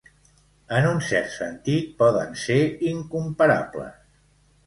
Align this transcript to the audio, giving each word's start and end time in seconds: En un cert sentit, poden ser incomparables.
En 0.77 0.85
un 0.91 1.01
cert 1.07 1.29
sentit, 1.33 1.91
poden 2.01 2.33
ser 2.45 2.59
incomparables. 2.93 3.95